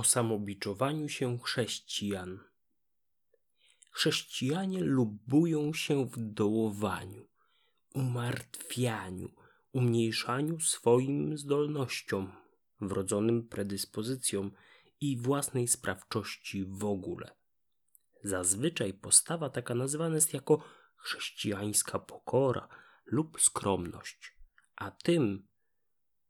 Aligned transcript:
o 0.00 0.04
samobiczowaniu 0.04 1.08
się 1.08 1.38
chrześcijan. 1.38 2.40
Chrześcijanie 3.90 4.80
lubują 4.80 5.72
się 5.72 6.06
w 6.06 6.18
dołowaniu, 6.18 7.28
umartwianiu, 7.94 9.28
umniejszaniu 9.72 10.60
swoim 10.60 11.38
zdolnościom, 11.38 12.32
wrodzonym 12.80 13.48
predyspozycjom 13.48 14.50
i 15.00 15.16
własnej 15.16 15.68
sprawczości 15.68 16.64
w 16.64 16.84
ogóle. 16.84 17.36
Zazwyczaj 18.24 18.94
postawa 18.94 19.50
taka 19.50 19.74
nazywana 19.74 20.14
jest 20.14 20.34
jako 20.34 20.64
chrześcijańska 20.96 21.98
pokora 21.98 22.68
lub 23.06 23.40
skromność, 23.40 24.36
a 24.76 24.90
tym, 24.90 25.48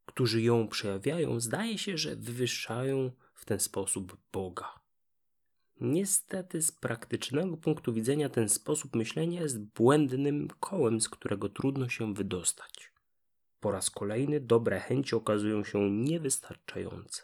którzy 0.06 0.42
ją 0.42 0.68
przejawiają, 0.68 1.40
zdaje 1.40 1.78
się, 1.78 1.98
że 1.98 2.16
wywyższają 2.16 3.12
w 3.40 3.44
ten 3.44 3.60
sposób 3.60 4.16
Boga. 4.32 4.80
Niestety, 5.80 6.62
z 6.62 6.72
praktycznego 6.72 7.56
punktu 7.56 7.92
widzenia, 7.92 8.28
ten 8.28 8.48
sposób 8.48 8.96
myślenia 8.96 9.40
jest 9.40 9.60
błędnym 9.60 10.48
kołem, 10.60 11.00
z 11.00 11.08
którego 11.08 11.48
trudno 11.48 11.88
się 11.88 12.14
wydostać. 12.14 12.92
Po 13.60 13.70
raz 13.70 13.90
kolejny 13.90 14.40
dobre 14.40 14.80
chęci 14.80 15.14
okazują 15.16 15.64
się 15.64 15.90
niewystarczające. 15.90 17.22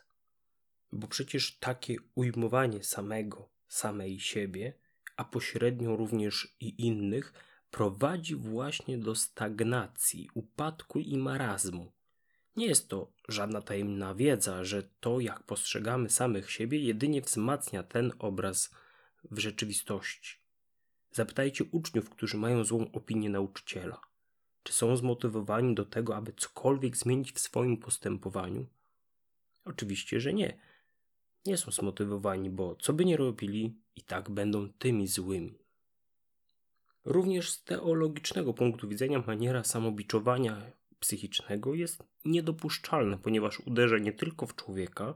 Bo 0.93 1.09
przecież 1.09 1.59
takie 1.59 1.97
ujmowanie 2.15 2.85
samego, 2.85 3.49
samej 3.69 4.21
siebie, 4.21 4.75
a 5.17 5.25
pośrednio 5.25 5.97
również 5.97 6.57
i 6.61 6.87
innych, 6.87 7.33
prowadzi 7.71 8.35
właśnie 8.35 8.99
do 8.99 9.15
stagnacji, 9.15 10.31
upadku 10.35 10.99
i 10.99 11.17
marazmu. 11.17 11.93
Nie 12.57 12.67
jest 12.67 12.89
to 12.89 13.13
żadna 13.29 13.63
tajemna 13.63 14.15
wiedza, 14.15 14.65
że 14.65 14.83
to, 15.01 15.21
jak 15.21 15.43
postrzegamy 15.43 16.11
samych 16.11 16.51
siebie, 16.51 16.79
jedynie 16.79 17.21
wzmacnia 17.21 17.83
ten 17.83 18.13
obraz 18.19 18.71
w 19.31 19.39
rzeczywistości. 19.39 20.39
Zapytajcie 21.11 21.65
uczniów, 21.65 22.11
którzy 22.11 22.37
mają 22.37 22.65
złą 22.65 22.93
opinię 22.93 23.31
nauczyciela. 23.31 24.01
Czy 24.63 24.73
są 24.73 24.97
zmotywowani 24.97 25.75
do 25.75 25.85
tego, 25.85 26.17
aby 26.17 26.33
cokolwiek 26.33 26.97
zmienić 26.97 27.33
w 27.33 27.39
swoim 27.39 27.77
postępowaniu? 27.77 28.67
Oczywiście, 29.65 30.21
że 30.21 30.33
nie. 30.35 30.59
Nie 31.47 31.57
są 31.57 31.71
zmotywowani, 31.71 32.51
bo 32.51 32.77
co 32.77 32.93
by 32.93 33.05
nie 33.05 33.17
robili, 33.17 33.75
i 33.97 34.03
tak 34.03 34.31
będą 34.31 34.69
tymi 34.69 35.07
złymi. 35.07 35.59
Również 37.05 37.51
z 37.51 37.65
teologicznego 37.65 38.55
punktu 38.55 38.89
widzenia 38.89 39.23
maniera 39.27 39.65
samobiczowania 39.65 40.73
psychicznego 41.01 41.75
jest 41.75 42.03
niedopuszczalne, 42.25 43.19
ponieważ 43.19 43.61
uderza 43.61 43.99
nie 43.99 44.13
tylko 44.13 44.47
w 44.47 44.55
człowieka, 44.55 45.15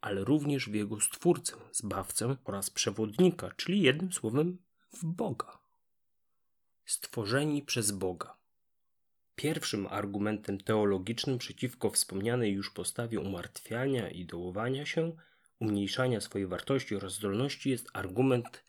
ale 0.00 0.24
również 0.24 0.68
w 0.68 0.74
jego 0.74 1.00
stwórcę, 1.00 1.56
zbawcę 1.72 2.36
oraz 2.44 2.70
przewodnika, 2.70 3.50
czyli 3.56 3.82
jednym 3.82 4.12
słowem 4.12 4.58
w 4.92 5.04
Boga. 5.04 5.58
Stworzeni 6.84 7.62
przez 7.62 7.90
Boga. 7.90 8.36
Pierwszym 9.36 9.86
argumentem 9.86 10.58
teologicznym 10.58 11.38
przeciwko 11.38 11.90
wspomnianej 11.90 12.52
już 12.52 12.70
postawie 12.70 13.20
umartwiania 13.20 14.10
i 14.10 14.26
dołowania 14.26 14.86
się, 14.86 15.16
umniejszania 15.58 16.20
swojej 16.20 16.46
wartości 16.46 16.96
oraz 16.96 17.14
zdolności 17.14 17.70
jest 17.70 17.88
argument 17.92 18.64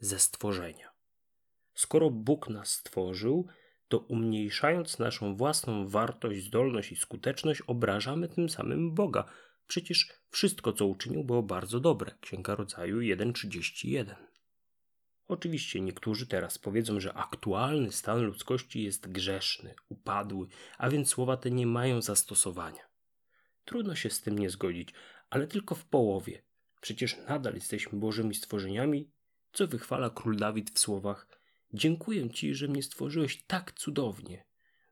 ze 0.00 0.18
stworzenia. 0.18 0.90
Skoro 1.74 2.10
Bóg 2.10 2.48
nas 2.48 2.70
stworzył, 2.70 3.48
to 3.88 3.98
umniejszając 3.98 4.98
naszą 4.98 5.36
własną 5.36 5.88
wartość, 5.88 6.44
zdolność 6.44 6.92
i 6.92 6.96
skuteczność, 6.96 7.62
obrażamy 7.66 8.28
tym 8.28 8.48
samym 8.48 8.94
Boga. 8.94 9.24
Przecież 9.66 10.08
wszystko, 10.30 10.72
co 10.72 10.86
uczynił, 10.86 11.24
było 11.24 11.42
bardzo 11.42 11.80
dobre. 11.80 12.14
Księga 12.20 12.54
Rodzaju 12.54 12.98
1.31. 12.98 14.14
Oczywiście 15.28 15.80
niektórzy 15.80 16.26
teraz 16.26 16.58
powiedzą, 16.58 17.00
że 17.00 17.14
aktualny 17.14 17.92
stan 17.92 18.22
ludzkości 18.22 18.82
jest 18.82 19.08
grzeszny, 19.12 19.74
upadły, 19.88 20.46
a 20.78 20.90
więc 20.90 21.08
słowa 21.08 21.36
te 21.36 21.50
nie 21.50 21.66
mają 21.66 22.02
zastosowania. 22.02 22.88
Trudno 23.64 23.94
się 23.94 24.10
z 24.10 24.20
tym 24.20 24.38
nie 24.38 24.50
zgodzić, 24.50 24.88
ale 25.30 25.46
tylko 25.46 25.74
w 25.74 25.84
połowie. 25.84 26.42
Przecież 26.80 27.16
nadal 27.28 27.54
jesteśmy 27.54 27.98
Bożymi 27.98 28.34
stworzeniami, 28.34 29.10
co 29.52 29.66
wychwala 29.66 30.10
król 30.10 30.36
Dawid 30.36 30.70
w 30.70 30.78
słowach 30.78 31.37
Dziękuję 31.72 32.30
Ci, 32.30 32.54
że 32.54 32.68
mnie 32.68 32.82
stworzyłeś 32.82 33.42
tak 33.46 33.72
cudownie. 33.72 34.44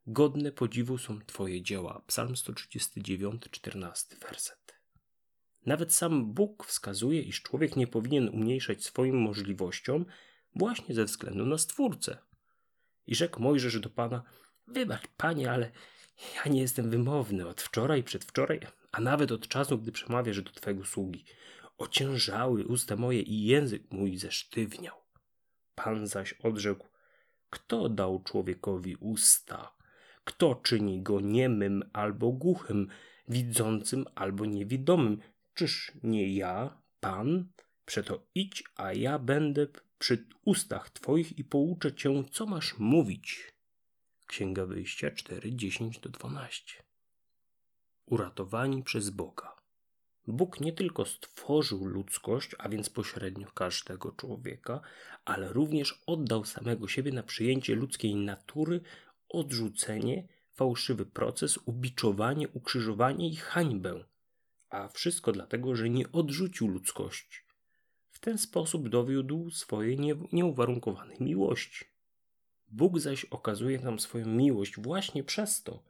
Godne 0.06 0.52
podziwu 0.52 0.98
są 0.98 1.20
Twoje 1.20 1.62
dzieła. 1.62 2.02
Psalm 2.06 2.36
139, 2.36 3.42
14 3.50 4.16
werset. 4.16 4.74
Nawet 5.66 5.94
sam 5.94 6.32
Bóg 6.32 6.66
wskazuje, 6.66 7.22
iż 7.22 7.42
człowiek 7.42 7.76
nie 7.76 7.86
powinien 7.86 8.28
umniejszać 8.28 8.84
swoim 8.84 9.20
możliwościom 9.20 10.06
właśnie 10.54 10.94
ze 10.94 11.04
względu 11.04 11.46
na 11.46 11.58
Stwórcę. 11.58 12.18
I 13.06 13.14
rzekł 13.14 13.42
Mojżesz 13.42 13.80
do 13.80 13.90
Pana, 13.90 14.22
wybacz 14.66 15.06
Panie, 15.16 15.52
ale 15.52 15.70
ja 16.34 16.52
nie 16.52 16.60
jestem 16.60 16.90
wymowny 16.90 17.48
od 17.48 17.62
wczoraj, 17.62 18.02
przedwczoraj, 18.02 18.60
a 18.92 19.00
nawet 19.00 19.32
od 19.32 19.48
czasu, 19.48 19.78
gdy 19.78 19.92
przemawiasz 19.92 20.42
do 20.42 20.50
Twego 20.50 20.84
sługi. 20.84 21.24
Ociężały 21.78 22.64
usta 22.64 22.96
moje 22.96 23.22
i 23.22 23.44
język 23.44 23.90
mój 23.90 24.18
zesztywniał. 24.18 25.05
Pan 25.76 26.06
zaś 26.06 26.32
odrzekł: 26.32 26.86
Kto 27.50 27.88
dał 27.88 28.22
człowiekowi 28.22 28.96
usta? 28.96 29.76
Kto 30.24 30.54
czyni 30.54 31.02
go 31.02 31.20
niemym 31.20 31.90
albo 31.92 32.32
głuchym, 32.32 32.88
widzącym 33.28 34.04
albo 34.14 34.44
niewidomym? 34.46 35.20
Czyż 35.54 35.92
nie 36.02 36.34
ja, 36.34 36.82
Pan? 37.00 37.48
Przeto 37.84 38.26
idź, 38.34 38.64
a 38.76 38.92
ja 38.92 39.18
będę 39.18 39.66
przy 39.98 40.26
ustach 40.44 40.90
Twoich 40.90 41.38
i 41.38 41.44
pouczę 41.44 41.94
Cię, 41.94 42.24
co 42.30 42.46
masz 42.46 42.78
mówić. 42.78 43.52
Księga 44.26 44.66
Wyjścia 44.66 45.10
4, 45.10 45.56
10 45.56 45.98
12. 45.98 46.82
Uratowani 48.06 48.82
przez 48.82 49.10
Boga. 49.10 49.55
Bóg 50.26 50.60
nie 50.60 50.72
tylko 50.72 51.04
stworzył 51.04 51.84
ludzkość, 51.84 52.50
a 52.58 52.68
więc 52.68 52.90
pośrednio 52.90 53.46
każdego 53.54 54.12
człowieka, 54.12 54.80
ale 55.24 55.52
również 55.52 56.02
oddał 56.06 56.44
samego 56.44 56.88
siebie 56.88 57.12
na 57.12 57.22
przyjęcie 57.22 57.74
ludzkiej 57.74 58.14
natury, 58.16 58.80
odrzucenie, 59.28 60.28
fałszywy 60.52 61.06
proces, 61.06 61.58
ubiczowanie, 61.64 62.48
ukrzyżowanie 62.48 63.28
i 63.28 63.36
hańbę. 63.36 64.04
A 64.70 64.88
wszystko 64.88 65.32
dlatego, 65.32 65.76
że 65.76 65.90
nie 65.90 66.12
odrzucił 66.12 66.68
ludzkości. 66.68 67.40
W 68.10 68.18
ten 68.18 68.38
sposób 68.38 68.88
dowiódł 68.88 69.50
swojej 69.50 69.98
nieuwarunkowanej 70.32 71.16
miłości. 71.20 71.84
Bóg 72.68 73.00
zaś 73.00 73.24
okazuje 73.24 73.78
nam 73.78 73.98
swoją 73.98 74.26
miłość 74.26 74.80
właśnie 74.80 75.24
przez 75.24 75.62
to, 75.62 75.82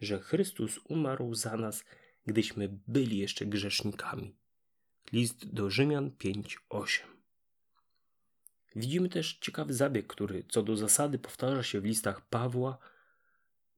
że 0.00 0.20
Chrystus 0.20 0.80
umarł 0.88 1.34
za 1.34 1.56
nas 1.56 1.84
gdyśmy 2.26 2.78
byli 2.88 3.18
jeszcze 3.18 3.46
grzesznikami. 3.46 4.36
List 5.12 5.46
do 5.52 5.70
Rzymian 5.70 6.10
5:8. 6.10 7.02
Widzimy 8.76 9.08
też 9.08 9.38
ciekawy 9.40 9.74
zabieg, 9.74 10.06
który 10.06 10.44
co 10.48 10.62
do 10.62 10.76
zasady 10.76 11.18
powtarza 11.18 11.62
się 11.62 11.80
w 11.80 11.84
listach 11.84 12.28
Pawła, 12.28 12.78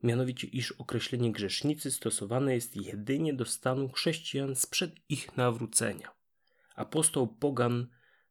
mianowicie 0.02 0.46
iż 0.46 0.72
określenie 0.72 1.32
grzesznicy 1.32 1.90
stosowane 1.90 2.54
jest 2.54 2.76
jedynie 2.76 3.34
do 3.34 3.44
stanu 3.44 3.88
chrześcijan 3.88 4.56
sprzed 4.56 4.92
ich 5.08 5.36
nawrócenia. 5.36 6.14
Apostoł 6.76 7.26
Pogan 7.26 7.86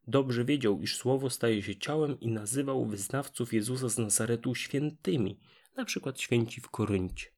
dobrze 0.06 0.44
wiedział, 0.44 0.82
iż 0.82 0.96
słowo 0.96 1.30
staje 1.30 1.62
się 1.62 1.76
ciałem 1.76 2.20
i 2.20 2.28
nazywał 2.28 2.86
wyznawców 2.86 3.52
Jezusa 3.52 3.88
z 3.88 3.98
Nazaretu 3.98 4.54
świętymi, 4.54 5.40
na 5.76 5.84
przykład 5.84 6.20
święci 6.20 6.60
w 6.60 6.70
Koryncie. 6.70 7.37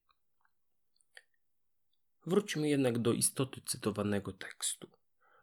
Wróćmy 2.26 2.68
jednak 2.68 2.98
do 2.98 3.12
istoty 3.12 3.60
cytowanego 3.66 4.32
tekstu. 4.32 4.88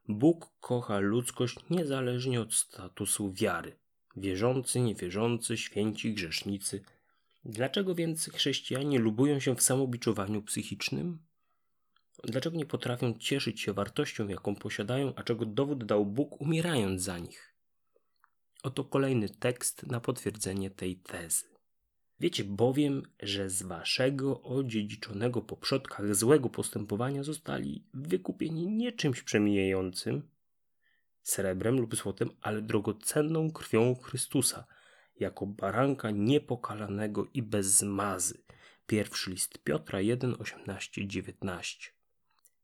Bóg 0.08 0.50
kocha 0.60 1.00
ludzkość 1.00 1.58
niezależnie 1.70 2.41
od 2.41 2.53
statusu 2.53 3.34
wiary. 3.34 3.76
Wierzący, 4.16 4.79
niewierzący, 4.79 5.58
święci, 5.58 6.14
grzesznicy. 6.14 6.84
Dlaczego 7.46 7.96
więc 7.96 8.29
chrześcijanie 8.34 9.00
lubują 9.00 9.40
się 9.40 9.56
w 9.56 9.62
samobiczowaniu 9.62 10.41
psychicznym? 10.41 11.20
Dlaczego 12.24 12.58
nie 12.58 12.66
potrafią 12.66 13.14
cieszyć 13.14 13.62
się 13.62 13.73
wartością, 13.73 14.28
jaką 14.28 14.56
posiadają, 14.56 15.14
a 15.16 15.23
czego 15.23 15.46
dowód 15.46 15.84
dał 15.84 16.06
Bóg, 16.06 16.41
umierając 16.41 17.02
za 17.02 17.20
nich? 17.20 17.53
Oto 18.64 18.84
kolejny 18.84 19.30
tekst 19.30 19.88
na 19.88 20.00
potwierdzenie 20.00 20.70
tej 20.70 20.96
tezy. 20.96 21.57
Wiecie 22.19 22.43
bowiem, 22.43 23.03
że 23.19 23.49
z 23.49 23.64
waszego 23.64 24.41
odziedziczonego 24.41 25.41
po 25.41 25.58
przodkach 25.58 26.16
złego 26.16 26.49
postępowania 26.49 27.23
zostali 27.23 27.84
wykupieni 27.93 28.67
nie 28.67 28.91
czymś 28.91 29.23
przemijającym, 29.23 30.29
srebrem 31.23 31.79
lub 31.79 31.96
złotem, 31.96 32.29
ale 32.41 32.61
drogocenną 32.61 33.52
krwią 33.52 33.96
Chrystusa, 33.96 34.66
jako 35.19 35.46
baranka 35.46 36.11
niepokalanego 36.11 37.28
i 37.34 37.41
bez 37.41 37.67
zmazy. 37.67 38.43
Pierwszy 38.87 39.31
list 39.31 39.63
Piotra 39.63 40.02
1, 40.02 40.35
18, 40.40 41.08
19. 41.08 41.97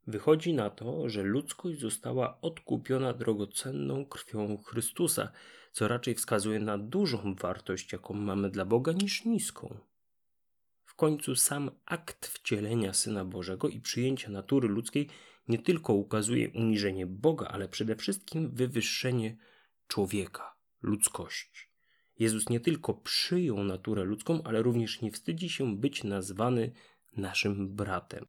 Wychodzi 0.08 0.54
na 0.54 0.70
to, 0.70 1.10
że 1.10 1.24
ludzkość 1.24 1.80
została 1.80 2.42
odkupiona 2.42 3.14
drogocenną 3.14 4.06
krwią 4.06 4.58
Chrystusa, 4.58 5.32
co 5.72 5.88
raczej 5.88 6.16
wskazuje 6.16 6.60
na 6.60 6.78
dużą 6.78 7.36
wartość, 7.36 7.92
jaką 7.94 8.14
mamy 8.14 8.50
dla 8.50 8.66
Boga, 8.66 8.92
niż 8.92 9.26
niską. 9.26 9.78
W 10.86 10.96
końcu 10.96 11.36
sam 11.36 11.72
akt 11.86 12.28
wcielenia 12.28 12.94
Syna 12.94 13.26
Bożego 13.26 13.70
i 13.70 13.82
przyjęcia 13.82 14.30
natury 14.30 14.68
ludzkiej 14.68 15.10
nie 15.48 15.60
tylko 15.60 15.94
ukazuje 15.94 16.50
uniżenie 16.50 17.08
Boga, 17.08 17.48
ale 17.48 17.70
przede 17.70 17.96
wszystkim 17.96 18.52
wywyższenie 18.52 19.38
człowieka, 19.88 20.56
ludzkości. 20.82 21.68
Jezus 22.20 22.50
nie 22.50 22.60
tylko 22.60 22.94
przyjął 22.94 23.64
naturę 23.64 24.04
ludzką, 24.04 24.44
ale 24.44 24.62
również 24.62 25.02
nie 25.02 25.12
wstydzi 25.12 25.50
się 25.50 25.78
być 25.78 26.04
nazwany 26.04 26.72
naszym 27.18 27.76
bratem. 27.76 28.26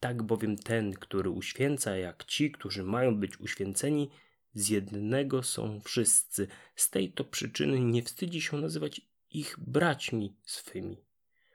Tak 0.00 0.22
bowiem 0.22 0.56
ten, 0.56 0.92
który 0.92 1.30
uświęca, 1.30 1.96
jak 1.96 2.24
ci, 2.24 2.50
którzy 2.50 2.82
mają 2.82 3.16
być 3.16 3.40
uświęceni, 3.40 4.10
z 4.54 4.68
jednego 4.68 5.42
są 5.42 5.80
wszyscy. 5.80 6.48
Z 6.74 6.90
tej 6.90 7.12
to 7.12 7.24
przyczyny 7.24 7.80
nie 7.80 8.02
wstydzi 8.02 8.40
się 8.40 8.56
nazywać 8.56 9.00
ich 9.30 9.56
braćmi 9.58 10.36
swymi, 10.44 10.96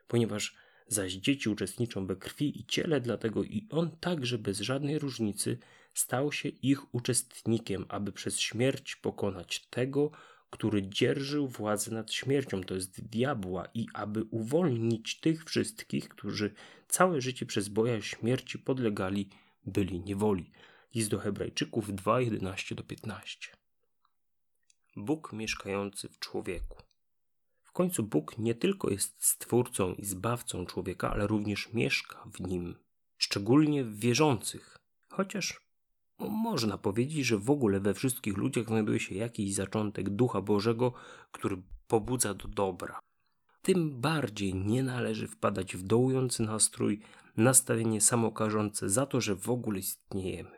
ponieważ 0.08 0.56
zaś 0.86 1.12
dzieci 1.12 1.48
uczestniczą 1.48 2.06
we 2.06 2.16
krwi 2.16 2.60
i 2.60 2.66
ciele, 2.66 3.00
dlatego 3.00 3.44
i 3.44 3.66
on 3.70 3.90
także 3.90 4.38
bez 4.38 4.60
żadnej 4.60 4.98
różnicy 4.98 5.58
stał 5.94 6.32
się 6.32 6.48
ich 6.48 6.94
uczestnikiem, 6.94 7.86
aby 7.88 8.12
przez 8.12 8.40
śmierć 8.40 8.96
pokonać 8.96 9.66
tego, 9.66 10.10
który 10.50 10.88
dzierżył 10.88 11.48
władzę 11.48 11.90
nad 11.90 12.12
śmiercią, 12.12 12.64
to 12.64 12.74
jest 12.74 13.08
diabła, 13.08 13.68
i 13.74 13.86
aby 13.94 14.24
uwolnić 14.30 15.20
tych 15.20 15.44
wszystkich, 15.44 16.08
którzy 16.08 16.54
całe 16.88 17.20
życie 17.20 17.46
przez 17.46 17.68
boja 17.68 18.02
śmierci 18.02 18.58
podlegali 18.58 19.30
byli 19.66 20.00
niewoli. 20.00 20.50
List 20.94 21.10
do 21.10 21.18
Hebrajczyków 21.18 21.94
2, 21.94 22.20
11 22.20 22.74
15. 22.74 23.56
Bóg 24.96 25.32
mieszkający 25.32 26.08
w 26.08 26.18
człowieku. 26.18 26.82
W 27.62 27.72
końcu 27.72 28.02
Bóg 28.02 28.38
nie 28.38 28.54
tylko 28.54 28.90
jest 28.90 29.24
stwórcą 29.24 29.94
i 29.94 30.04
zbawcą 30.04 30.66
człowieka, 30.66 31.10
ale 31.10 31.26
również 31.26 31.72
mieszka 31.72 32.24
w 32.32 32.40
nim, 32.40 32.76
szczególnie 33.16 33.84
w 33.84 33.98
wierzących, 33.98 34.78
chociaż 35.08 35.65
można 36.18 36.78
powiedzieć, 36.78 37.26
że 37.26 37.38
w 37.38 37.50
ogóle 37.50 37.80
we 37.80 37.94
wszystkich 37.94 38.36
ludziach 38.36 38.66
znajduje 38.66 39.00
się 39.00 39.14
jakiś 39.14 39.54
zaczątek 39.54 40.10
Ducha 40.10 40.40
Bożego, 40.40 40.92
który 41.32 41.62
pobudza 41.86 42.34
do 42.34 42.48
dobra. 42.48 42.98
Tym 43.62 44.00
bardziej 44.00 44.54
nie 44.54 44.82
należy 44.82 45.28
wpadać 45.28 45.76
w 45.76 45.82
dołujący 45.82 46.42
nastrój, 46.42 47.00
nastawienie 47.36 48.00
samokarzące 48.00 48.88
za 48.88 49.06
to, 49.06 49.20
że 49.20 49.36
w 49.36 49.50
ogóle 49.50 49.78
istniejemy. 49.78 50.56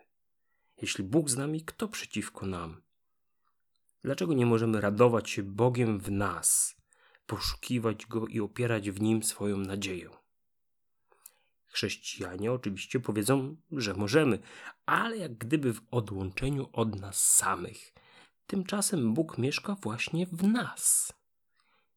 Jeśli 0.82 1.04
Bóg 1.04 1.30
z 1.30 1.36
nami, 1.36 1.64
kto 1.64 1.88
przeciwko 1.88 2.46
nam? 2.46 2.82
Dlaczego 4.02 4.34
nie 4.34 4.46
możemy 4.46 4.80
radować 4.80 5.30
się 5.30 5.42
Bogiem 5.42 5.98
w 5.98 6.10
nas, 6.10 6.76
poszukiwać 7.26 8.06
Go 8.06 8.26
i 8.26 8.40
opierać 8.40 8.90
w 8.90 9.00
Nim 9.00 9.22
swoją 9.22 9.56
nadzieję? 9.56 10.10
Chrześcijanie 11.68 12.52
oczywiście 12.52 13.00
powiedzą, 13.00 13.56
że 13.72 13.94
możemy, 13.94 14.38
ale 14.86 15.16
jak 15.16 15.34
gdyby 15.34 15.72
w 15.72 15.80
odłączeniu 15.90 16.68
od 16.72 17.00
nas 17.00 17.34
samych. 17.34 17.92
Tymczasem 18.46 19.14
Bóg 19.14 19.38
mieszka 19.38 19.74
właśnie 19.74 20.26
w 20.26 20.42
nas. 20.42 21.12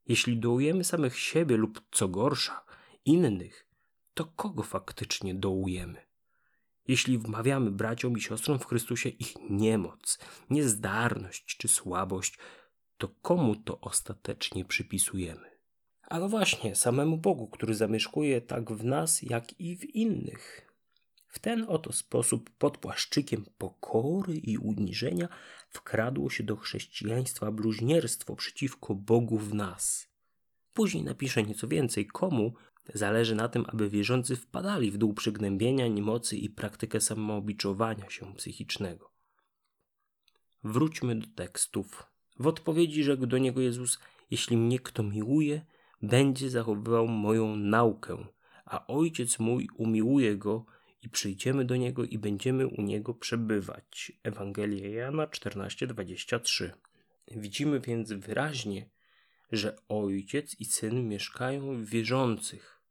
Jeśli 0.07 0.37
dołujemy 0.37 0.83
samych 0.83 1.19
siebie 1.19 1.57
lub 1.57 1.81
co 1.91 2.07
gorsza, 2.07 2.65
innych, 3.05 3.65
to 4.13 4.25
kogo 4.25 4.63
faktycznie 4.63 5.35
dołujemy? 5.35 6.01
Jeśli 6.87 7.17
wmawiamy 7.17 7.71
braciom 7.71 8.17
i 8.17 8.21
siostrom 8.21 8.59
w 8.59 8.65
Chrystusie 8.65 9.09
ich 9.09 9.35
niemoc, 9.49 10.19
niezdarność 10.49 11.57
czy 11.57 11.67
słabość, 11.67 12.37
to 12.97 13.07
komu 13.07 13.55
to 13.55 13.79
ostatecznie 13.79 14.65
przypisujemy? 14.65 15.50
Ale 16.11 16.29
właśnie 16.29 16.75
samemu 16.75 17.17
Bogu, 17.17 17.47
który 17.47 17.75
zamieszkuje 17.75 18.41
tak 18.41 18.71
w 18.71 18.83
nas, 18.83 19.21
jak 19.21 19.59
i 19.59 19.77
w 19.77 19.95
innych. 19.95 20.71
W 21.27 21.39
ten 21.39 21.65
oto 21.67 21.93
sposób 21.93 22.49
pod 22.49 22.77
płaszczykiem 22.77 23.45
pokory 23.57 24.33
i 24.33 24.57
uniżenia 24.57 25.29
wkradło 25.69 26.29
się 26.29 26.43
do 26.43 26.55
chrześcijaństwa 26.55 27.51
bluźnierstwo 27.51 28.35
przeciwko 28.35 28.95
Bogu 28.95 29.37
w 29.37 29.53
nas. 29.53 30.07
Później 30.73 31.03
napiszę 31.03 31.43
nieco 31.43 31.67
więcej, 31.67 32.07
komu 32.07 32.53
zależy 32.93 33.35
na 33.35 33.49
tym, 33.49 33.65
aby 33.67 33.89
wierzący 33.89 34.35
wpadali 34.35 34.91
w 34.91 34.97
dół 34.97 35.13
przygnębienia, 35.13 35.87
niemocy 35.87 36.37
i 36.37 36.49
praktykę 36.49 37.01
samoobiczowania 37.01 38.09
się 38.09 38.33
psychicznego. 38.35 39.11
Wróćmy 40.63 41.15
do 41.15 41.27
tekstów. 41.35 42.03
W 42.39 42.47
odpowiedzi 42.47 43.03
rzekł 43.03 43.25
do 43.25 43.37
niego 43.37 43.61
Jezus: 43.61 43.99
Jeśli 44.31 44.57
mnie 44.57 44.79
kto 44.79 45.03
miłuje, 45.03 45.65
będzie 46.01 46.49
zachowywał 46.49 47.07
moją 47.07 47.55
naukę, 47.55 48.25
a 48.65 48.87
ojciec 48.87 49.39
mój 49.39 49.67
umiłuje 49.77 50.37
go 50.37 50.65
i 51.01 51.09
przyjdziemy 51.09 51.65
do 51.65 51.75
niego 51.75 52.05
i 52.05 52.17
będziemy 52.17 52.67
u 52.67 52.81
niego 52.81 53.13
przebywać. 53.13 54.11
Ewangelia 54.23 54.89
Jana 54.89 55.27
14:23. 55.27 56.71
Widzimy 57.27 57.79
więc 57.79 58.11
wyraźnie, 58.11 58.89
że 59.51 59.75
ojciec 59.89 60.59
i 60.59 60.65
syn 60.65 61.07
mieszkają 61.07 61.75
w 61.75 61.85
wierzących. 61.85 62.81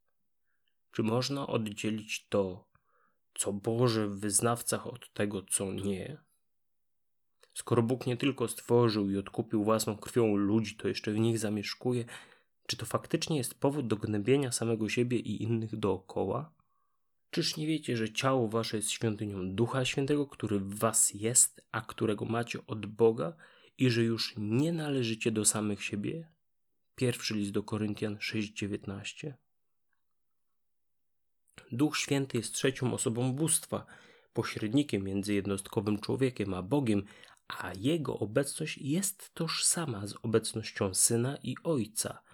Czy 0.93 1.03
można 1.03 1.47
oddzielić 1.47 2.27
to, 2.29 2.69
co 3.35 3.53
Boże 3.53 4.09
w 4.09 4.21
wyznawcach 4.21 4.87
od 4.87 5.13
tego, 5.13 5.43
co 5.43 5.73
nie? 5.73 6.19
Skoro 7.55 7.83
Bóg 7.83 8.07
nie 8.07 8.17
tylko 8.17 8.49
stworzył 8.49 9.11
i 9.11 9.17
odkupił 9.17 9.65
własną 9.65 9.97
krwią 9.97 10.37
ludzi, 10.37 10.77
to 10.77 10.89
jeszcze 10.89 11.13
w 11.13 11.19
nich 11.19 11.39
zamieszkuje 11.39 12.05
czy 12.71 12.77
to 12.77 12.87
faktycznie 12.87 13.37
jest 13.37 13.55
powód 13.55 13.87
do 13.87 13.97
gnębienia 13.97 14.53
samego 14.53 14.89
siebie 14.89 15.19
i 15.19 15.43
innych 15.43 15.77
dookoła? 15.77 16.53
Czyż 17.31 17.57
nie 17.57 17.67
wiecie, 17.67 17.97
że 17.97 18.13
ciało 18.13 18.49
wasze 18.49 18.77
jest 18.77 18.91
świątynią 18.91 19.55
Ducha 19.55 19.85
Świętego, 19.85 20.27
który 20.27 20.61
w 20.61 20.79
was 20.79 21.15
jest, 21.15 21.67
a 21.73 21.81
którego 21.81 22.25
macie 22.25 22.67
od 22.67 22.87
Boga 22.87 23.33
i 23.79 23.91
że 23.91 24.03
już 24.03 24.35
nie 24.37 24.73
należycie 24.73 25.31
do 25.31 25.45
samych 25.45 25.85
siebie? 25.85 26.29
Pierwszy 26.95 27.35
list 27.35 27.51
do 27.51 27.63
Koryntian 27.63 28.17
6:19. 28.17 29.33
Duch 31.73 31.97
Święty 31.99 32.39
jest 32.39 32.55
trzecią 32.55 32.95
osobą 32.95 33.33
bóstwa, 33.33 33.87
pośrednikiem 34.33 35.05
między 35.05 35.35
jednostkowym 35.35 35.99
człowiekiem 35.99 36.55
a 36.55 36.63
Bogiem, 36.63 37.03
a 37.49 37.73
jego 37.75 38.19
obecność 38.19 38.79
jest 38.79 39.35
tożsama 39.35 40.07
z 40.07 40.15
obecnością 40.23 40.95
Syna 40.95 41.37
i 41.43 41.57
Ojca– 41.65 42.19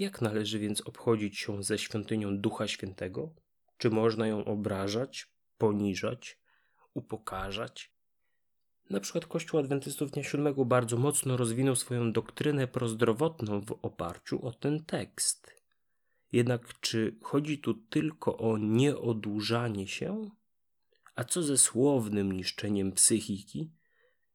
jak 0.00 0.20
należy 0.20 0.58
więc 0.58 0.80
obchodzić 0.80 1.38
się 1.38 1.62
ze 1.62 1.78
świątynią 1.78 2.38
Ducha 2.38 2.68
Świętego? 2.68 3.34
Czy 3.78 3.90
można 3.90 4.26
ją 4.26 4.44
obrażać, 4.44 5.28
poniżać, 5.58 6.38
upokarzać? 6.94 7.92
Na 8.90 9.00
przykład 9.00 9.26
Kościół 9.26 9.60
Adwentystów 9.60 10.10
Dnia 10.10 10.22
Siódmego 10.22 10.64
bardzo 10.64 10.96
mocno 10.96 11.36
rozwinął 11.36 11.76
swoją 11.76 12.12
doktrynę 12.12 12.68
prozdrowotną 12.68 13.60
w 13.60 13.72
oparciu 13.72 14.46
o 14.46 14.52
ten 14.52 14.84
tekst. 14.84 15.54
Jednak 16.32 16.80
czy 16.80 17.16
chodzi 17.22 17.58
tu 17.58 17.74
tylko 17.74 18.38
o 18.38 18.58
nieodłużanie 18.58 19.88
się? 19.88 20.30
A 21.14 21.24
co 21.24 21.42
ze 21.42 21.58
słownym 21.58 22.32
niszczeniem 22.32 22.92
psychiki? 22.92 23.70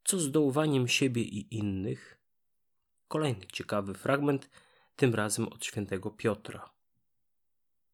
Co 0.03 0.19
z 0.19 0.31
dołowaniem 0.31 0.87
siebie 0.87 1.21
i 1.21 1.55
innych? 1.55 2.17
Kolejny 3.07 3.47
ciekawy 3.53 3.93
fragment– 3.93 4.49
tym 4.95 5.15
razem 5.15 5.47
od 5.47 5.65
świętego 5.65 6.11
Piotra. 6.11 6.69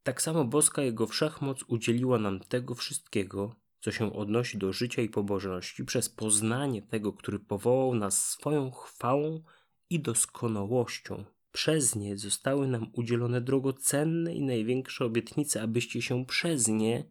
Tak 0.04 0.22
samo 0.22 0.46
boska 0.46 0.82
jego 0.82 1.08
wszechmoc 1.08 1.64
udzieliła 1.68 2.20
nam 2.20 2.40
tego 2.40 2.76
wszystkiego, 2.76 3.56
co 3.80 3.92
się 3.92 4.14
odnosi 4.14 4.58
do 4.58 4.74
życia 4.74 5.02
i 5.02 5.10
pobożności, 5.10 5.86
przez 5.86 6.10
poznanie 6.10 6.82
tego, 6.82 7.14
który 7.14 7.40
powołał 7.40 7.96
nas 7.96 8.30
swoją 8.30 8.72
chwałą 8.72 9.44
i 9.90 10.00
doskonałością. 10.00 11.26
Przez 11.52 11.96
nie 11.96 12.18
zostały 12.18 12.68
nam 12.68 12.90
udzielone 12.94 13.42
drogocenne 13.42 14.36
i 14.36 14.42
największe 14.42 15.06
obietnice, 15.06 15.62
abyście 15.62 16.02
się 16.02 16.26
przez 16.26 16.68
nie 16.68 17.06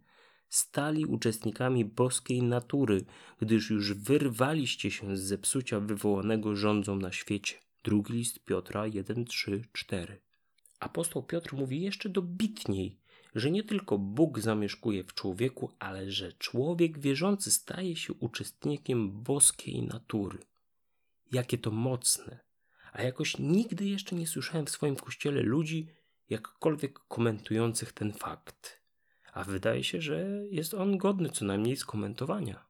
stali 0.49 1.07
uczestnikami 1.07 1.85
boskiej 1.85 2.43
natury, 2.43 3.05
gdyż 3.41 3.71
już 3.71 3.95
wyrwaliście 3.95 4.91
się 4.91 5.17
z 5.17 5.21
zepsucia 5.21 5.81
wywołanego 5.81 6.57
rządzą 6.57 6.97
na 6.97 7.13
świecie. 7.13 7.70
Drugi 7.85 8.13
list 8.13 8.45
Piotra 8.45 8.87
1, 8.87 9.25
3, 9.25 9.65
4. 9.73 10.21
Apostoł 10.81 11.23
Piotr 11.23 11.55
mówi 11.55 11.81
jeszcze 11.81 12.09
dobitniej, 12.09 13.01
że 13.35 13.51
nie 13.51 13.65
tylko 13.65 13.99
Bóg 13.99 14.39
zamieszkuje 14.39 15.05
w 15.05 15.15
człowieku, 15.15 15.73
ale 15.79 16.11
że 16.11 16.33
człowiek 16.33 16.99
wierzący 16.99 17.51
staje 17.51 17.97
się 17.97 18.13
uczestnikiem 18.13 19.23
boskiej 19.23 19.83
natury. 19.83 20.39
Jakie 21.33 21.59
to 21.59 21.71
mocne! 21.71 22.41
A 22.93 23.03
jakoś 23.03 23.39
nigdy 23.39 23.85
jeszcze 23.85 24.17
nie 24.17 24.27
słyszałem 24.27 24.67
w 24.67 24.71
swoim 24.71 24.97
kościele 24.97 25.43
ludzi 25.43 25.89
jakkolwiek 26.29 26.99
komentujących 26.99 27.93
ten 27.93 28.13
fakt. 28.13 28.81
a 29.33 29.45
wydaje 29.45 29.85
się, 29.85 30.01
że 30.01 30.27
jest 30.51 30.75
on 30.75 30.99
godny 30.99 31.31
co 31.31 31.45
najmniej 31.45 31.77
skomentowania. 31.77 32.70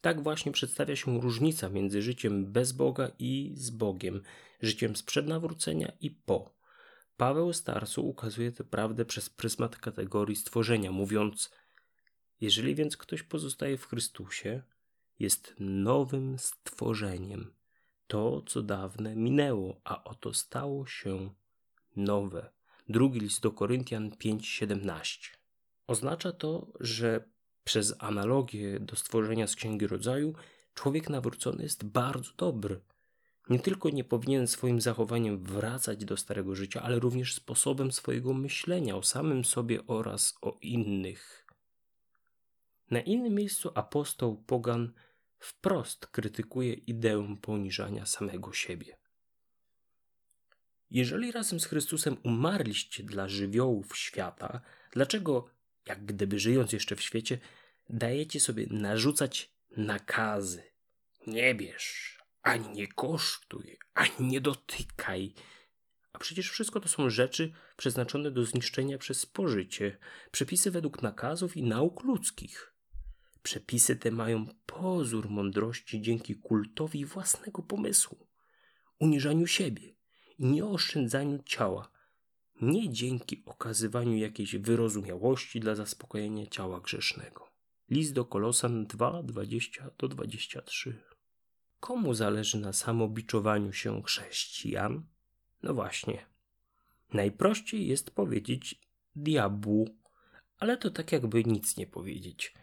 Tak 0.00 0.22
właśnie 0.22 0.52
przedstawia 0.52 0.96
się 0.96 1.20
różnica 1.20 1.68
między 1.68 2.02
życiem 2.02 2.52
bez 2.52 2.72
Boga 2.72 3.10
i 3.18 3.52
z 3.54 3.70
Bogiem, 3.70 4.22
życiem 4.62 4.96
sprzed 4.96 5.26
nawrócenia 5.26 5.92
i 6.00 6.10
po. 6.10 6.54
Paweł 7.16 7.52
Starsu 7.52 8.08
ukazuje 8.08 8.52
tę 8.52 8.64
prawdę 8.64 9.04
przez 9.04 9.30
pryzmat 9.30 9.76
kategorii 9.76 10.36
stworzenia, 10.36 10.92
mówiąc: 10.92 11.50
Jeżeli 12.40 12.74
więc 12.74 12.96
ktoś 12.96 13.22
pozostaje 13.22 13.78
w 13.78 13.86
Chrystusie, 13.86 14.62
jest 15.18 15.54
nowym 15.58 16.38
stworzeniem. 16.38 17.54
To, 18.06 18.42
co 18.46 18.62
dawne, 18.62 19.16
minęło, 19.16 19.80
a 19.84 20.04
oto 20.04 20.34
stało 20.34 20.86
się 20.86 21.34
nowe. 21.96 22.50
Drugi 22.88 23.20
list 23.20 23.40
do 23.40 23.52
Koryntian 23.52 24.10
5:17. 24.10 25.30
Oznacza 25.86 26.32
to, 26.32 26.72
że 26.80 27.24
przez 27.68 27.94
analogię 27.98 28.80
do 28.80 28.96
stworzenia 28.96 29.46
z 29.46 29.56
Księgi 29.56 29.86
Rodzaju, 29.86 30.34
człowiek 30.74 31.10
nawrócony 31.10 31.62
jest 31.62 31.84
bardzo 31.84 32.32
dobry. 32.36 32.80
Nie 33.48 33.58
tylko 33.58 33.90
nie 33.90 34.04
powinien 34.04 34.46
swoim 34.46 34.80
zachowaniem 34.80 35.44
wracać 35.44 36.04
do 36.04 36.16
starego 36.16 36.54
życia, 36.54 36.82
ale 36.82 36.98
również 36.98 37.34
sposobem 37.34 37.92
swojego 37.92 38.34
myślenia 38.34 38.96
o 38.96 39.02
samym 39.02 39.44
sobie 39.44 39.86
oraz 39.86 40.38
o 40.42 40.58
innych. 40.62 41.46
Na 42.90 43.00
innym 43.00 43.34
miejscu 43.34 43.70
apostoł 43.74 44.36
Pogan 44.46 44.92
wprost 45.38 46.06
krytykuje 46.06 46.72
ideę 46.74 47.36
poniżania 47.42 48.06
samego 48.06 48.52
siebie. 48.52 48.96
Jeżeli 50.90 51.32
razem 51.32 51.60
z 51.60 51.64
Chrystusem 51.64 52.16
umarliście 52.22 53.02
dla 53.02 53.28
żywiołów 53.28 53.96
świata, 53.96 54.60
dlaczego, 54.92 55.48
jak 55.86 56.04
gdyby 56.04 56.38
żyjąc 56.38 56.72
jeszcze 56.72 56.96
w 56.96 57.02
świecie, 57.02 57.38
dajecie 57.88 58.40
sobie 58.40 58.66
narzucać 58.70 59.52
nakazy? 59.76 60.62
Nie 61.26 61.54
bierz, 61.54 62.18
ani 62.42 62.68
nie 62.68 62.88
kosztuj, 62.88 63.78
ani 63.94 64.26
nie 64.28 64.40
dotykaj. 64.40 65.34
A 66.12 66.18
przecież 66.18 66.50
wszystko 66.50 66.80
to 66.80 66.88
są 66.88 67.10
rzeczy 67.10 67.52
przeznaczone 67.76 68.30
do 68.30 68.44
zniszczenia 68.44 68.98
przez 68.98 69.20
spożycie, 69.20 69.98
przepisy 70.30 70.70
według 70.70 71.02
nakazów 71.02 71.56
i 71.56 71.62
nauk 71.62 72.04
ludzkich. 72.04 72.74
Przepisy 73.42 73.96
te 73.96 74.10
mają 74.10 74.46
pozór 74.66 75.30
mądrości 75.30 76.00
dzięki 76.00 76.34
kultowi 76.34 77.04
własnego 77.04 77.62
pomysłu, 77.62 78.26
uniżaniu 78.98 79.46
siebie 79.46 79.94
i 80.38 80.46
nieoszczędzaniu 80.46 81.42
ciała, 81.42 81.90
nie 82.60 82.92
dzięki 82.92 83.42
okazywaniu 83.46 84.16
jakiejś 84.16 84.56
wyrozumiałości 84.56 85.60
dla 85.60 85.74
zaspokojenia 85.74 86.46
ciała 86.46 86.80
grzesznego. 86.80 87.47
List 87.90 88.12
do 88.12 88.24
Kolosan 88.24 88.86
2, 88.86 89.22
20 89.22 89.90
do 89.98 90.08
23. 90.08 91.02
Komu 91.80 92.14
zależy 92.14 92.58
na 92.58 92.72
samobiczowaniu 92.72 93.72
się 93.72 94.02
chrześcijan? 94.02 95.06
No 95.62 95.74
właśnie. 95.74 96.26
Najprościej 97.12 97.86
jest 97.86 98.10
powiedzieć 98.10 98.80
diabłu, 99.16 99.88
ale 100.58 100.76
to 100.76 100.90
tak 100.90 101.12
jakby 101.12 101.44
nic 101.44 101.76
nie 101.76 101.86
powiedzieć. 101.86 102.54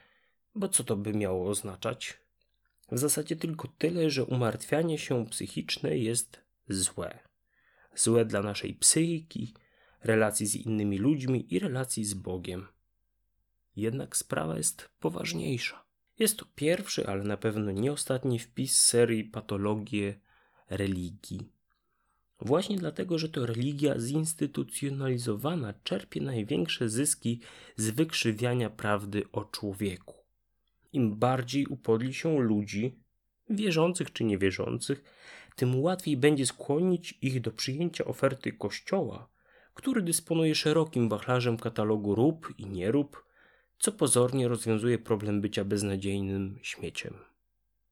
Bo 0.55 0.70
co 0.70 0.84
to 0.84 0.96
by 0.96 1.13
miało 1.13 1.50
oznaczać? 1.50 2.17
W 2.91 3.00
zasadzie 3.00 3.36
tylko 3.36 3.67
tyle, 3.67 4.10
że 4.10 4.25
umartwianie 4.25 4.98
się 4.98 5.25
psychiczne 5.25 5.98
jest 5.98 6.41
złe. 6.70 7.20
Złe 7.96 8.25
dla 8.25 8.41
naszej 8.41 8.74
psychiki, 8.74 9.53
relacji 10.03 10.48
z 10.48 10.55
innymi 10.55 10.98
ludźmi 10.98 11.53
i 11.53 11.60
relacji 11.60 12.05
z 12.05 12.13
Bogiem. 12.13 12.67
Jednak 13.75 14.17
sprawa 14.17 14.58
jest 14.58 14.89
poważniejsza. 15.00 15.86
Jest 16.20 16.38
to 16.38 16.46
pierwszy, 16.55 17.08
ale 17.08 17.24
na 17.24 17.38
pewno 17.38 17.72
nie 17.72 17.91
ostatni 17.91 18.39
wpis 18.39 18.82
serii 18.82 19.24
Patologie 19.24 20.20
religii. 20.70 21.50
Właśnie 22.41 22.77
dlatego, 22.77 23.17
że 23.17 23.29
to 23.29 23.46
religia 23.46 24.00
zinstytucjonalizowana 24.00 25.74
czerpie 25.84 26.22
największe 26.22 26.89
zyski 26.89 27.39
z 27.75 27.89
wykrzywiania 27.89 28.70
prawdy 28.70 29.24
o 29.32 29.46
człowieku. 29.46 30.15
Im 30.94 31.15
bardziej 31.15 31.65
upodli 31.65 32.13
się 32.13 32.39
ludzi, 32.39 33.00
wierzących 33.50 34.13
czy 34.13 34.24
niewierzących, 34.24 35.03
tym 35.55 35.82
łatwiej 35.82 36.17
będzie 36.17 36.46
skłonić 36.46 37.17
ich 37.22 37.41
do 37.41 37.51
przyjęcia 37.51 38.05
oferty 38.05 38.51
Kościoła, 38.51 39.29
który 39.74 40.01
dysponuje 40.01 40.55
szerokim 40.55 41.10
wachlarzem 41.10 41.58
katalogu 41.58 42.15
rób 42.15 42.53
i 42.58 42.65
nie 42.65 42.91
rób, 42.91 43.25
co 43.79 43.91
pozornie 43.91 44.48
rozwiązuje 44.48 44.98
problem 45.00 45.41
bycia 45.41 45.65
beznadziejnym 45.65 46.60
śmieciem. 46.62 47.13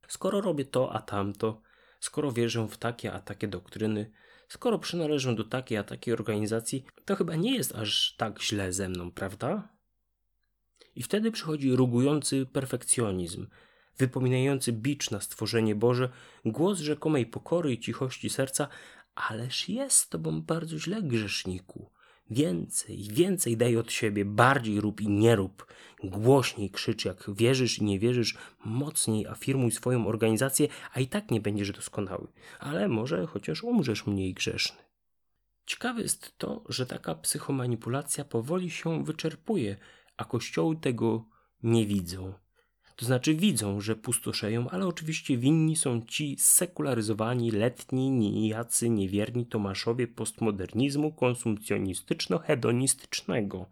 Skoro 0.07 0.41
robię 0.41 0.65
to 0.65 0.93
a 0.93 1.01
tamto, 1.01 1.61
skoro 1.99 2.31
wierzę 2.31 2.67
w 2.67 2.77
takie 2.77 3.13
a 3.13 3.19
takie 3.19 3.47
doktryny, 3.47 4.11
skoro 4.47 4.79
przynależę 4.79 5.35
do 5.35 5.43
takiej 5.43 5.77
a 5.77 5.83
takiej 5.83 6.13
organizacji, 6.13 6.85
to 7.05 7.15
chyba 7.15 7.35
nie 7.35 7.55
jest 7.55 7.75
aż 7.75 8.15
tak 8.17 8.41
źle 8.41 8.73
ze 8.73 8.89
mną, 8.89 9.11
prawda? 9.11 9.69
I 10.95 11.03
wtedy 11.03 11.31
przychodzi 11.31 11.75
rugujący 11.75 12.45
perfekcjonizm, 12.45 13.47
wypominający 13.97 14.71
bicz 14.71 15.11
na 15.11 15.21
stworzenie 15.21 15.75
Boże, 15.75 16.09
głos 16.45 16.79
rzekomej 16.79 17.25
pokory 17.25 17.73
i 17.73 17.79
cichości 17.79 18.29
serca, 18.29 18.67
ależ 19.15 19.69
jest 19.69 20.09
tobą 20.09 20.41
bardzo 20.41 20.79
źle, 20.79 21.01
grzeszniku. 21.01 21.91
Więcej, 22.33 23.07
więcej 23.11 23.57
daj 23.57 23.77
od 23.77 23.91
siebie, 23.91 24.25
bardziej 24.25 24.81
rób 24.81 25.01
i 25.01 25.09
nie 25.09 25.35
rób. 25.35 25.73
Głośniej 26.03 26.69
krzycz, 26.69 27.05
jak 27.05 27.29
wierzysz 27.35 27.79
i 27.79 27.83
nie 27.83 27.99
wierzysz, 27.99 28.37
mocniej 28.65 29.27
afirmuj 29.27 29.71
swoją 29.71 30.07
organizację, 30.07 30.67
a 30.93 30.99
i 30.99 31.07
tak 31.07 31.31
nie 31.31 31.41
będziesz 31.41 31.71
doskonały. 31.71 32.27
Ale 32.59 32.87
może 32.87 33.25
chociaż 33.25 33.63
umrzesz 33.63 34.07
mniej 34.07 34.33
grzeszny. 34.33 34.77
Ciekawe 35.65 36.01
jest 36.01 36.37
to, 36.37 36.63
że 36.69 36.85
taka 36.85 37.15
psychomanipulacja 37.15 38.25
powoli 38.25 38.69
się 38.69 39.03
wyczerpuje, 39.03 39.77
a 40.17 40.25
kościoły 40.25 40.75
tego 40.75 41.25
nie 41.63 41.85
widzą. 41.85 42.33
To 42.95 43.05
znaczy 43.05 43.35
widzą, 43.35 43.81
że 43.81 43.95
pustoszeją, 43.95 44.69
ale 44.69 44.87
oczywiście 44.87 45.37
winni 45.37 45.75
są 45.75 46.01
ci 46.01 46.35
sekularyzowani, 46.39 47.51
letni, 47.51 48.11
nijacy, 48.11 48.89
niewierni 48.89 49.45
Tomaszowie 49.45 50.07
postmodernizmu 50.07 51.11
konsumpcjonistyczno-hedonistycznego. 51.11 53.65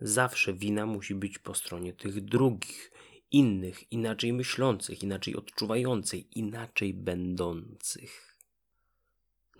Zawsze 0.00 0.54
wina 0.54 0.86
musi 0.86 1.14
być 1.14 1.38
po 1.38 1.54
stronie 1.54 1.92
tych 1.92 2.24
drugich, 2.24 2.92
innych, 3.30 3.92
inaczej 3.92 4.32
myślących, 4.32 5.02
inaczej 5.02 5.36
odczuwających, 5.36 6.36
inaczej 6.36 6.94
będących. 6.94 8.38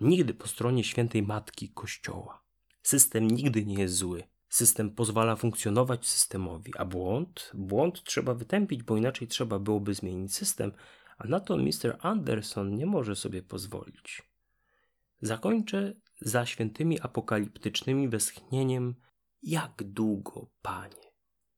Nigdy 0.01 0.33
po 0.33 0.47
stronie 0.47 0.83
świętej 0.83 1.23
Matki 1.23 1.69
Kościoła. 1.69 2.43
System 2.83 3.27
nigdy 3.27 3.65
nie 3.65 3.81
jest 3.81 3.95
zły. 3.95 4.23
System 4.53 4.91
pozwala 4.91 5.35
funkcjonować 5.35 6.07
systemowi, 6.07 6.71
a 6.77 6.85
błąd? 6.85 7.51
Błąd 7.53 8.03
trzeba 8.03 8.33
wytępić, 8.33 8.83
bo 8.83 8.97
inaczej 8.97 9.27
trzeba 9.27 9.59
byłoby 9.59 9.93
zmienić 9.93 10.35
system, 10.35 10.71
a 11.17 11.27
na 11.27 11.39
to 11.39 11.57
Mr. 11.57 11.97
Anderson 11.99 12.75
nie 12.75 12.85
może 12.85 13.15
sobie 13.15 13.43
pozwolić. 13.43 14.21
Zakończę 15.21 15.93
za 16.21 16.45
świętymi 16.45 17.01
apokaliptycznymi 17.01 18.09
westchnieniem: 18.09 18.95
Jak 19.43 19.83
długo, 19.83 20.51
panie, 20.61 21.11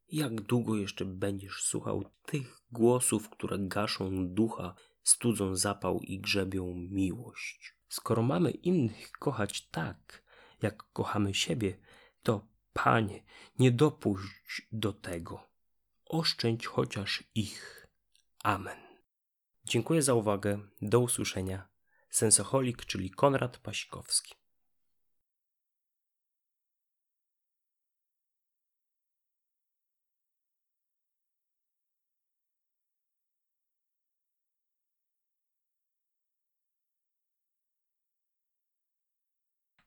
jak 0.08 0.42
długo 0.42 0.76
jeszcze 0.76 1.06
będziesz 1.06 1.64
słuchał 1.64 2.04
tych 2.26 2.62
głosów, 2.72 3.30
które 3.30 3.58
gaszą 3.60 4.28
ducha, 4.28 4.76
studzą 5.04 5.56
zapał 5.56 6.00
i 6.00 6.20
grzebią 6.20 6.74
miłość? 6.76 7.78
Skoro 7.88 8.22
mamy 8.22 8.52
innych 8.52 9.12
kochać 9.12 9.70
tak, 9.70 10.24
jak 10.62 10.84
kochamy 10.94 11.34
siebie, 11.34 11.78
to 12.24 12.55
Panie, 12.84 13.24
nie 13.60 13.72
dopuść 13.72 14.68
do 14.72 14.94
tego. 14.94 15.48
Oszczędź 16.06 16.66
chociaż 16.66 17.24
ich. 17.36 17.88
Amen. 18.44 18.78
Dziękuję 19.66 20.02
za 20.02 20.14
uwagę. 20.14 20.60
Do 20.82 21.00
usłyszenia. 21.00 21.68
Sensoholik, 22.10 22.86
czyli 22.86 23.12
Konrad 23.12 23.58
Pasikowski. 23.58 24.36